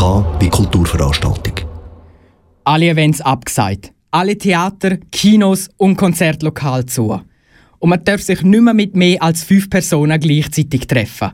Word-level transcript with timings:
Wie 0.00 0.48
Kulturveranstaltung. 0.48 1.52
Alle 2.64 2.88
Events 2.88 3.20
abgesagt. 3.20 3.92
Alle 4.10 4.38
Theater, 4.38 4.96
Kinos 5.12 5.68
und 5.76 5.96
Konzertlokale 5.96 6.86
zu. 6.86 7.20
Und 7.80 7.90
man 7.90 8.02
darf 8.02 8.22
sich 8.22 8.40
nicht 8.40 8.62
mehr 8.62 8.72
mit 8.72 8.96
mehr 8.96 9.22
als 9.22 9.44
fünf 9.44 9.68
Personen 9.68 10.18
gleichzeitig 10.18 10.86
treffen. 10.86 11.32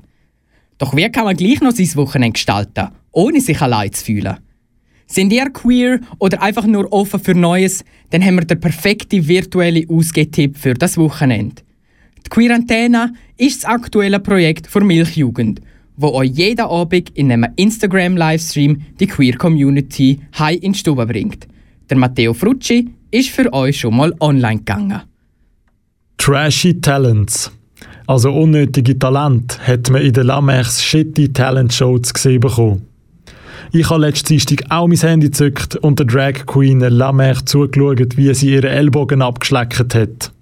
Doch 0.78 0.96
wie 0.96 1.08
kann 1.10 1.26
man 1.26 1.36
gleich 1.36 1.60
noch 1.60 1.70
sein 1.70 1.94
Wochenende 1.94 2.32
gestalten, 2.32 2.88
ohne 3.12 3.40
sich 3.40 3.62
allein 3.62 3.92
zu 3.92 4.04
fühlen? 4.04 4.38
Sind 5.06 5.32
ihr 5.32 5.48
queer 5.50 6.00
oder 6.18 6.42
einfach 6.42 6.66
nur 6.66 6.92
offen 6.92 7.20
für 7.20 7.36
Neues, 7.36 7.84
dann 8.10 8.24
haben 8.24 8.34
wir 8.34 8.46
den 8.46 8.58
perfekten 8.58 9.28
virtuellen 9.28 9.88
Ausgehtipp 9.88 10.58
für 10.58 10.74
das 10.74 10.98
Wochenende. 10.98 11.62
Die 12.26 12.30
Queerantena 12.30 13.12
ist 13.36 13.62
das 13.62 13.70
aktuelle 13.70 14.18
Projekt 14.18 14.66
für 14.66 14.80
Milchjugend, 14.80 15.60
wo 15.96 16.12
euch 16.12 16.30
jeden 16.30 16.66
Abend 16.66 17.10
in 17.10 17.32
einem 17.32 17.46
Instagram-Livestream 17.56 18.82
die 19.00 19.06
Queer 19.06 19.36
Community 19.36 20.20
heim 20.38 20.58
in 20.60 20.72
die 20.72 20.78
Stube 20.78 21.06
bringt. 21.06 21.46
Der 21.88 21.96
Matteo 21.96 22.34
Frucci 22.34 22.90
ist 23.10 23.30
für 23.30 23.52
euch 23.52 23.80
schon 23.80 23.96
mal 23.96 24.14
online 24.20 24.58
gegangen. 24.58 25.02
Trashy 26.18 26.80
Talents. 26.80 27.50
Also 28.06 28.32
unnötige 28.32 28.98
Talent 28.98 29.58
hat 29.66 29.90
man 29.90 30.02
in 30.02 30.12
der 30.12 30.24
Lamechs 30.24 30.82
Shitty 30.82 31.32
Talent 31.32 31.72
Show 31.72 31.98
zu 31.98 32.12
sehen 32.16 32.40
bekommen. 32.40 32.86
Ich 33.72 33.90
habe 33.90 34.00
letzten 34.00 34.28
Dienstag 34.28 34.62
auch 34.70 34.86
mein 34.86 34.98
Handy 34.98 35.26
gezückt 35.26 35.76
und 35.76 35.98
der 35.98 36.06
Drag 36.06 36.46
Queen 36.46 36.80
Lamech 36.80 37.44
zugeschaut, 37.46 38.16
wie 38.16 38.32
sie 38.34 38.54
ihre 38.54 38.68
Ellbogen 38.68 39.22
abgeschleckt 39.22 39.94
hat. 39.94 40.32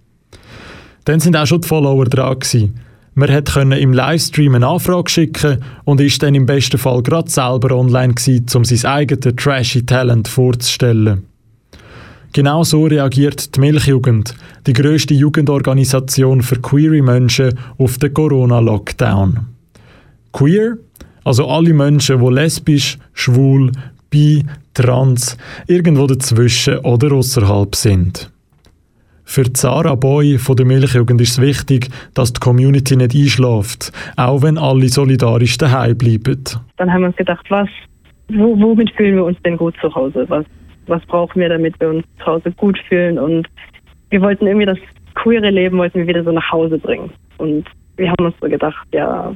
Dann 1.05 1.21
sind 1.21 1.37
auch 1.37 1.47
schon 1.47 1.61
die 1.61 1.69
Follower 1.69 2.05
dran 2.05 2.39
gewesen. 2.39 2.81
Man 3.17 3.45
konnte 3.45 3.77
im 3.77 3.93
Livestream 3.93 4.57
eine 4.57 4.67
Anfrage 4.67 5.09
schicken 5.09 5.59
und 5.85 6.01
ist 6.01 6.21
dann 6.23 6.35
im 6.35 6.47
besten 6.47 6.79
Fall 6.79 7.01
gerade 7.01 7.31
selber 7.31 7.77
online 7.77 8.15
gewesen, 8.15 8.47
um 8.55 8.65
sein 8.65 8.91
eigenes 8.91 9.37
trashy 9.37 9.87
Talent 9.87 10.27
vorzustellen. 10.27 11.25
Genau 12.33 12.65
so 12.65 12.87
reagiert 12.87 13.55
die 13.55 13.61
Milchjugend, 13.61 14.35
die 14.67 14.73
grösste 14.73 15.15
Jugendorganisation 15.15 16.43
für 16.43 16.61
queere 16.61 17.01
Menschen, 17.01 17.57
auf 17.79 17.99
den 17.99 18.13
Corona-Lockdown. 18.13 19.47
Queer, 20.33 20.79
also 21.23 21.47
alle 21.47 21.73
Menschen, 21.73 22.19
die 22.19 22.35
lesbisch, 22.35 22.99
schwul, 23.13 23.71
bi, 24.11 24.45
trans, 24.75 25.37
irgendwo 25.69 26.09
dazwischen 26.09 26.79
oder 26.79 27.13
außerhalb 27.13 27.77
sind. 27.77 28.34
Für 29.25 29.53
Zara 29.53 29.95
Boy 29.95 30.39
von 30.39 30.57
der 30.57 30.67
Milchjugend 30.67 31.21
ist 31.21 31.39
es 31.39 31.41
wichtig, 31.41 31.89
dass 32.15 32.33
die 32.33 32.41
Community 32.41 32.97
nicht 32.97 33.15
einschläft, 33.15 33.93
auch 34.17 34.43
wenn 34.43 34.59
alle 34.59 34.89
solidarisch 34.89 35.59
daheim 35.59 35.97
bleiben. 35.97 36.45
Dann 36.77 36.93
haben 36.93 37.03
wir 37.03 37.09
uns 37.09 37.17
gedacht, 37.17 37.45
was, 37.49 37.69
wo, 38.29 38.59
womit 38.61 38.91
fühlen 38.93 39.17
wir 39.17 39.25
uns 39.25 39.39
denn 39.45 39.57
gut 39.57 39.75
zu 39.81 39.93
Hause? 39.95 40.25
Was, 40.29 40.45
was 40.87 41.05
brauchen 41.07 41.41
wir, 41.41 41.49
damit 41.49 41.79
wir 41.81 41.89
uns 41.89 42.05
zu 42.19 42.27
Hause 42.27 42.53
gut 42.53 42.79
fühlen? 42.89 43.19
Und 43.19 43.49
wir 44.11 44.21
wollten 44.21 44.47
irgendwie 44.47 44.67
das 44.67 44.79
queere 45.15 45.51
Leben 45.51 45.79
wollten 45.79 46.01
wir 46.01 46.07
wieder 46.07 46.25
so 46.25 46.33
nach 46.33 46.51
Hause 46.51 46.79
bringen. 46.79 47.11
Und 47.39 47.65
wir 47.97 48.11
haben 48.11 48.27
uns 48.27 48.35
so 48.41 48.49
gedacht, 48.49 48.87
ja, 48.93 49.35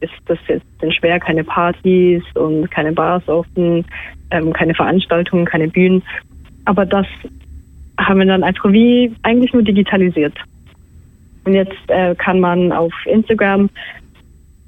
ist 0.00 0.12
das 0.26 0.38
jetzt 0.48 0.66
denn 0.80 0.92
schwer, 0.92 1.20
keine 1.20 1.44
Partys 1.44 2.22
und 2.34 2.70
keine 2.70 2.92
Bars 2.92 3.26
offen, 3.28 3.84
ähm, 4.30 4.52
keine 4.52 4.74
Veranstaltungen, 4.74 5.44
keine 5.44 5.68
Bühnen. 5.68 6.02
Aber 6.64 6.86
das 6.86 7.06
haben 8.00 8.18
wir 8.18 8.26
dann 8.26 8.42
einfach 8.42 8.72
wie 8.72 9.14
eigentlich 9.22 9.52
nur 9.52 9.62
digitalisiert. 9.62 10.34
Und 11.44 11.54
jetzt 11.54 11.78
äh, 11.88 12.14
kann 12.16 12.40
man 12.40 12.72
auf 12.72 12.92
Instagram 13.06 13.70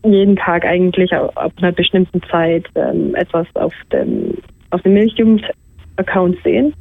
jeden 0.05 0.37
Tag 0.37 0.65
eigentlich 0.65 1.13
ab 1.15 1.53
einer 1.59 1.73
bestimmten 1.73 2.23
Zeit 2.25 2.67
ähm, 2.75 3.15
etwas 3.15 3.47
auf 3.55 3.75
dem, 3.93 4.35
auf 4.71 4.83
dem 4.83 4.95
Milchjugend-Account 4.95 6.39
sehen. 6.43 6.75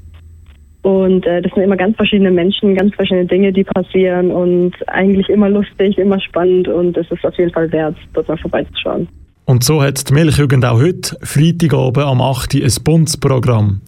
Und 0.81 1.25
äh, 1.27 1.41
das 1.41 1.53
sind 1.53 1.63
immer 1.63 1.77
ganz 1.77 1.95
verschiedene 1.95 2.31
Menschen, 2.31 2.75
ganz 2.75 2.95
verschiedene 2.95 3.27
Dinge, 3.27 3.53
die 3.53 3.63
passieren 3.63 4.31
und 4.31 4.73
eigentlich 4.87 5.29
immer 5.29 5.49
lustig, 5.49 5.97
immer 5.99 6.19
spannend 6.19 6.67
und 6.67 6.97
es 6.97 7.11
ist 7.11 7.23
auf 7.23 7.37
jeden 7.37 7.51
Fall 7.51 7.71
wert, 7.71 7.95
dort 8.13 8.27
mal 8.27 8.37
vorbeizuschauen. 8.37 9.07
Und 9.51 9.65
so 9.65 9.83
hat 9.83 10.09
die 10.09 10.13
Milchjugend 10.13 10.63
auch 10.63 10.79
heute, 10.79 11.17
Freitagabend 11.23 12.05
am 12.05 12.21
8. 12.21 12.55
Uhr, 12.55 12.63
ein 12.63 12.83
buntes 12.85 13.17
Programm. 13.17 13.81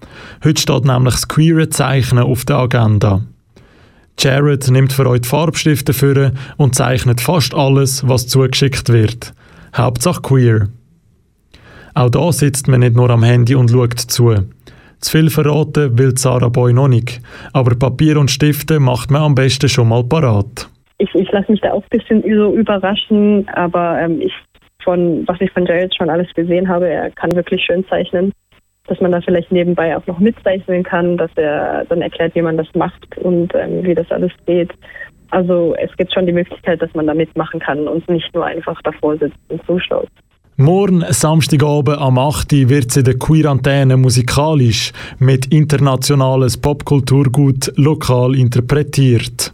Heute 0.44 0.60
steht 0.60 0.84
nämlich 0.84 1.14
das 1.14 1.30
queere 1.30 1.70
Zeichnen 1.70 2.26
auf 2.26 2.44
der 2.44 2.58
Agenda. 2.58 3.22
Jared 4.20 4.70
nimmt 4.70 4.92
für 4.92 5.08
euch 5.08 5.22
die 5.22 5.30
Farbstifte 5.30 5.94
für 5.94 6.34
und 6.58 6.76
zeichnet 6.76 7.22
fast 7.22 7.56
alles, 7.56 8.06
was 8.06 8.28
zugeschickt 8.28 8.90
wird. 8.90 9.34
Hauptsache 9.74 10.22
queer. 10.22 10.68
Auch 11.94 12.10
da 12.10 12.34
sitzt 12.34 12.68
man 12.68 12.82
nicht 12.82 12.98
nur 12.98 13.10
am 13.10 13.24
Handy 13.24 13.56
und 13.56 13.72
schaut 13.72 13.98
zu. 13.98 14.36
Zu 15.00 15.12
viel 15.18 15.30
verraten 15.30 15.98
will 15.98 16.18
Sarah 16.18 16.50
Boy 16.50 16.74
noch 16.74 16.90
nicht, 16.90 17.22
aber 17.54 17.74
Papier 17.76 18.20
und 18.20 18.32
Stifte 18.32 18.82
macht 18.82 19.12
man 19.12 19.22
am 19.22 19.36
besten 19.36 19.70
schon 19.70 19.88
mal 19.88 20.04
parat. 20.04 20.68
Ich, 20.98 21.16
ich 21.16 21.32
lasse 21.32 21.54
mich 21.54 21.62
da 21.62 21.72
auch 21.72 21.84
ein 21.84 21.98
bisschen 21.98 22.22
so 22.22 22.54
überraschen, 22.54 23.48
aber 23.56 24.02
ähm, 24.02 24.20
ich 24.20 24.34
von, 24.84 25.24
was 25.28 25.40
ich 25.42 25.52
von 25.52 25.66
Jared 25.66 25.96
schon 25.96 26.10
alles 26.10 26.32
gesehen 26.34 26.68
habe, 26.68 26.88
er 26.88 27.10
kann 27.12 27.36
wirklich 27.36 27.64
schön 27.64 27.86
zeichnen. 27.88 28.32
Dass 28.88 29.00
man 29.00 29.12
da 29.12 29.22
vielleicht 29.22 29.52
nebenbei 29.52 29.96
auch 29.96 30.06
noch 30.08 30.20
mitzeichnen 30.20 30.84
kann, 30.84 31.18
dass 31.18 31.32
er 31.36 31.86
dann 31.86 32.02
erklärt, 32.02 32.36
wie 32.36 32.42
man 32.42 32.58
das 32.58 32.68
macht 32.76 33.18
und 33.18 33.54
ähm, 33.56 33.84
wie 33.84 33.96
das 33.96 34.12
alles 34.12 34.32
geht. 34.46 34.72
Also 35.30 35.74
es 35.82 35.96
gibt 35.96 36.14
schon 36.14 36.26
die 36.26 36.34
Möglichkeit, 36.34 36.82
dass 36.82 36.94
man 36.94 37.08
da 37.08 37.14
mitmachen 37.14 37.60
kann 37.60 37.88
und 37.88 38.08
nicht 38.10 38.34
nur 38.36 38.46
einfach 38.46 38.80
davor 38.84 39.18
sitzt 39.18 39.40
und 39.48 39.66
zuschaut. 39.66 40.10
Morgen, 40.58 41.04
Samstagabend 41.10 41.98
am 41.98 42.20
8. 42.20 42.52
wird 42.70 42.92
sie 42.92 43.02
der 43.02 43.18
Queer 43.18 43.50
Antenne 43.50 43.98
musikalisch 43.98 44.92
mit 45.18 45.48
internationales 45.48 46.58
Popkulturgut 46.58 47.74
lokal 47.76 48.36
interpretiert. 48.36 49.53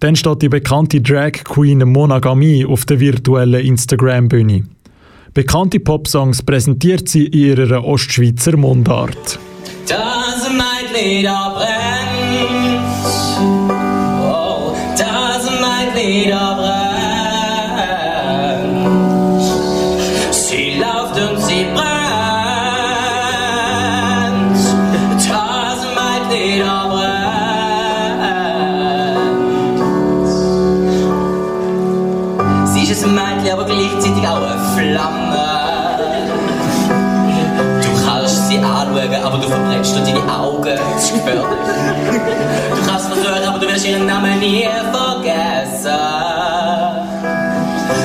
Dann 0.00 0.14
steht 0.14 0.42
die 0.42 0.48
bekannte 0.48 1.00
Drag 1.00 1.32
Queen 1.44 1.80
Monogamie 1.80 2.64
auf 2.64 2.84
der 2.84 3.00
virtuellen 3.00 3.64
Instagram-Bühne. 3.64 4.64
Bekannte 5.34 5.80
Popsongs 5.80 6.42
präsentiert 6.42 7.08
sie 7.08 7.26
in 7.26 7.58
ihrer 7.58 7.84
Ostschweizer 7.84 8.56
Mundart. 8.56 9.38
Das 9.88 10.48
Meidlied 10.50 11.26
brennt, 11.26 12.86
oh, 14.22 14.74
das 14.96 15.44
Meidlied 15.60 16.30
brennt. 16.30 16.77
Ihren 43.88 44.06
Namen 44.06 44.38
nie 44.38 44.66
vergessen. 44.92 45.98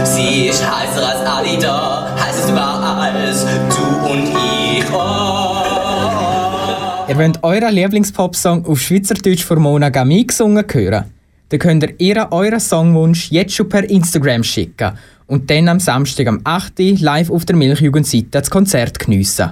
Sie 0.03 0.47
ist 0.47 0.63
heißer 0.63 1.07
als 1.07 1.25
alle 1.25 1.57
da, 1.59 2.15
heißest 2.17 2.49
überall 2.49 3.15
als 3.15 3.45
du 3.45 4.11
und 4.11 4.29
ich. 4.29 4.85
Oh. 4.93 5.53
Ihr 7.07 7.17
wollt 7.17 7.43
euren 7.43 7.73
Lieblingspopsong 7.73 8.65
auf 8.65 8.79
Schweizerdeutsch 8.79 9.43
von 9.43 9.59
Mona 9.61 9.89
Gami 9.89 10.23
gesungen 10.23 10.65
hören? 10.71 11.05
Dann 11.49 11.59
könnt 11.59 11.85
ihr 11.99 12.27
euren 12.31 12.59
Songwunsch 12.59 13.29
jetzt 13.29 13.53
schon 13.53 13.69
per 13.69 13.87
Instagram 13.87 14.43
schicken 14.43 14.93
und 15.27 15.49
dann 15.49 15.67
am 15.69 15.79
Samstag 15.79 16.27
am 16.27 16.41
8. 16.43 16.79
live 17.01 17.29
auf 17.29 17.45
der 17.45 17.55
Milchjugendseite 17.55 18.27
das 18.31 18.49
Konzert 18.49 18.99
geniessen. 18.99 19.51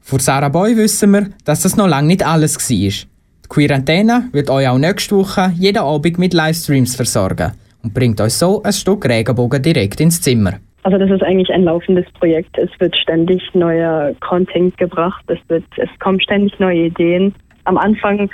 Vor 0.00 0.20
Sarah 0.20 0.48
Boy 0.48 0.76
wissen 0.76 1.12
wir, 1.12 1.26
dass 1.44 1.62
das 1.62 1.76
noch 1.76 1.88
lange 1.88 2.08
nicht 2.08 2.26
alles 2.26 2.58
war. 2.58 3.08
Queer 3.48 3.74
Antenne 3.74 4.28
wird 4.32 4.50
euch 4.50 4.68
auch 4.68 4.78
nächste 4.78 5.16
Woche 5.16 5.52
jeden 5.56 5.78
Abend 5.78 6.18
mit 6.18 6.34
Livestreams 6.34 6.96
versorgen 6.96 7.52
und 7.82 7.94
bringt 7.94 8.20
euch 8.20 8.34
so 8.34 8.62
ein 8.62 8.72
Stück 8.72 9.06
Regenbogen 9.06 9.62
direkt 9.62 10.00
ins 10.00 10.20
Zimmer. 10.20 10.54
Also 10.84 10.98
das 10.98 11.10
ist 11.10 11.22
eigentlich 11.22 11.50
ein 11.50 11.64
laufendes 11.64 12.06
Projekt. 12.18 12.58
Es 12.58 12.70
wird 12.80 12.96
ständig 12.96 13.42
neuer 13.54 14.14
Content 14.20 14.76
gebracht, 14.78 15.22
es, 15.28 15.38
wird, 15.48 15.64
es 15.76 15.88
kommen 16.00 16.20
ständig 16.20 16.58
neue 16.58 16.86
Ideen. 16.86 17.34
Am 17.64 17.78
Anfang 17.78 18.28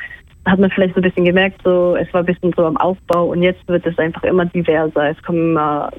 hat 0.47 0.59
man 0.59 0.71
vielleicht 0.71 0.95
so 0.95 1.01
ein 1.01 1.03
bisschen 1.03 1.27
gemerkt, 1.27 1.61
so 1.63 1.97
es 1.97 2.13
war 2.15 2.21
ein 2.21 2.27
bisschen 2.27 2.53
so 2.57 2.65
am 2.65 2.77
Aufbau 2.79 3.27
und 3.27 3.43
jetzt 3.43 3.67
wird 3.69 3.85
es 3.87 3.99
einfach 3.99 4.23
immer 4.23 4.47
diverser. 4.47 5.11
Es 5.11 5.23
kommen 5.23 5.51
immer 5.51 5.91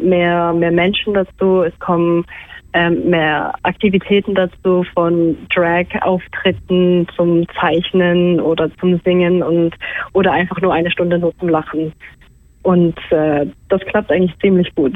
mehr, 0.00 0.52
mehr 0.52 0.72
Menschen 0.72 1.14
dazu, 1.14 1.62
es 1.62 1.78
kommen 1.78 2.24
ähm, 2.72 3.08
mehr 3.10 3.54
Aktivitäten 3.62 4.34
dazu, 4.34 4.84
von 4.94 5.36
Drag-Auftritten 5.54 7.06
zum 7.16 7.46
Zeichnen 7.60 8.40
oder 8.40 8.70
zum 8.78 9.00
Singen 9.04 9.42
und 9.42 9.74
oder 10.12 10.32
einfach 10.32 10.60
nur 10.60 10.74
eine 10.74 10.90
Stunde 10.90 11.18
nur 11.18 11.36
zum 11.38 11.48
Lachen. 11.48 11.92
Und 12.62 12.98
äh, 13.10 13.46
das 13.68 13.80
klappt 13.82 14.10
eigentlich 14.10 14.38
ziemlich 14.40 14.74
gut. 14.74 14.94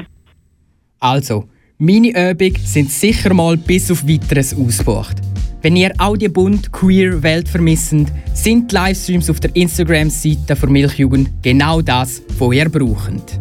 Also, 0.99 1.45
Meine 1.83 2.09
Übungen 2.09 2.57
sind 2.57 2.91
sicher 2.91 3.33
mal 3.33 3.57
bis 3.57 3.89
auf 3.89 4.07
weiteres 4.07 4.55
ausgebucht. 4.55 5.15
Wenn 5.63 5.75
ihr 5.75 5.91
auch 5.97 6.15
die 6.15 6.29
bunt 6.29 6.71
queer 6.71 7.23
Welt 7.23 7.47
vermisst, 7.47 7.95
sind 8.35 8.71
die 8.71 8.75
Livestreams 8.75 9.31
auf 9.31 9.39
der 9.39 9.55
Instagram-Seite 9.55 10.55
der 10.55 10.69
Milchjugend 10.69 11.31
genau 11.41 11.81
das, 11.81 12.21
was 12.37 12.53
ihr 12.53 12.69
braucht. 12.69 13.39